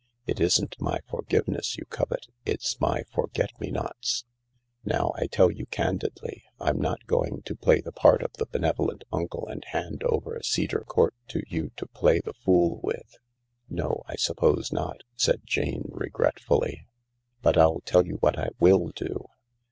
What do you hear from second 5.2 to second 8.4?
tell you candidly, I'm not going to play the part of